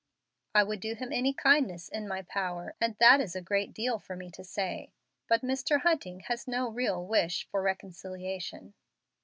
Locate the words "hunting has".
5.81-6.47